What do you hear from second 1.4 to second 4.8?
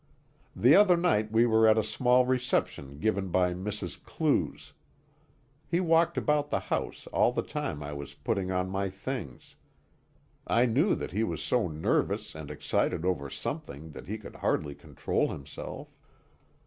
were at a small reception given by Mrs. Clews.